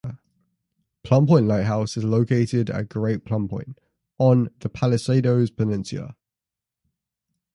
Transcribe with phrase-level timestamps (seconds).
[1.03, 3.77] Plumb Point Lighthouse is located at Great Plumb Point
[4.17, 6.15] on the Palisadoes Peninsula.